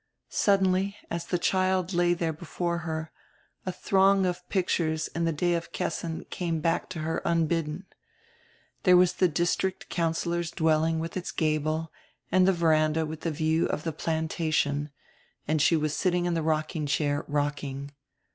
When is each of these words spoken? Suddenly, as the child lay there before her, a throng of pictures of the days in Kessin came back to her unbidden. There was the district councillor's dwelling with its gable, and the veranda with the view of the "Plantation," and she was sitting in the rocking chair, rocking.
Suddenly, 0.29 0.97
as 1.11 1.27
the 1.27 1.37
child 1.37 1.93
lay 1.93 2.15
there 2.15 2.33
before 2.33 2.79
her, 2.79 3.11
a 3.67 3.71
throng 3.71 4.25
of 4.25 4.49
pictures 4.49 5.07
of 5.09 5.25
the 5.25 5.31
days 5.31 5.63
in 5.65 5.69
Kessin 5.73 6.25
came 6.31 6.59
back 6.59 6.89
to 6.89 6.99
her 7.01 7.21
unbidden. 7.23 7.85
There 8.81 8.97
was 8.97 9.13
the 9.13 9.27
district 9.27 9.89
councillor's 9.89 10.49
dwelling 10.49 10.97
with 10.97 11.15
its 11.15 11.31
gable, 11.31 11.91
and 12.31 12.47
the 12.47 12.51
veranda 12.51 13.05
with 13.05 13.21
the 13.21 13.29
view 13.29 13.67
of 13.67 13.83
the 13.83 13.93
"Plantation," 13.93 14.89
and 15.47 15.61
she 15.61 15.75
was 15.75 15.95
sitting 15.95 16.25
in 16.25 16.33
the 16.33 16.41
rocking 16.41 16.87
chair, 16.87 17.23
rocking. 17.27 17.91